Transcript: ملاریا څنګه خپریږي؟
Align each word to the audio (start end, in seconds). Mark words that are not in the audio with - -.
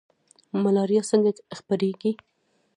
ملاریا 0.63 1.03
څنګه 1.11 1.31
خپریږي؟ 1.57 2.11